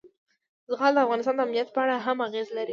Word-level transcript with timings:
زغال 0.71 0.93
د 0.95 0.97
افغانستان 1.05 1.35
د 1.35 1.41
امنیت 1.45 1.69
په 1.73 1.79
اړه 1.83 1.95
هم 2.05 2.17
اغېز 2.27 2.47
لري. 2.57 2.69